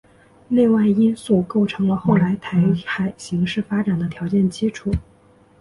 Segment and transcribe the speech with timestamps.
[0.47, 4.91] 内外因素构成了后来台海形势发展的条件基础。